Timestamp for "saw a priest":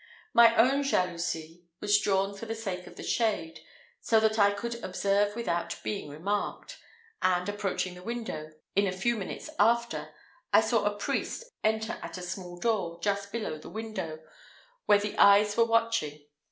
10.61-11.43